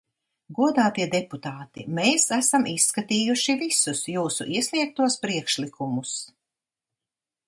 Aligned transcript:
Godātie 0.59 1.05
deputāti, 1.09 1.83
mēs 1.99 2.23
esam 2.37 2.65
izskatījuši 2.71 3.55
visus 3.59 4.01
jūsu 4.13 4.47
iesniegtos 4.55 5.19
priekšlikumus. 5.27 6.15